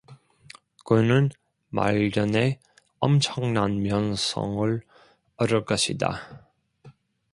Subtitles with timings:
[0.83, 1.29] 그는
[1.69, 2.59] 말년에
[2.99, 4.81] 엄청난 명성을
[5.37, 6.49] 얻을 것이다.